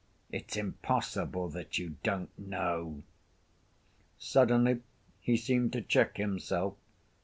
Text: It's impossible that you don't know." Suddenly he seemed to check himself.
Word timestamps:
It's 0.31 0.57
impossible 0.57 1.47
that 1.49 1.77
you 1.77 1.97
don't 2.01 2.31
know." 2.35 3.03
Suddenly 4.17 4.81
he 5.19 5.37
seemed 5.37 5.73
to 5.73 5.81
check 5.81 6.17
himself. 6.17 6.73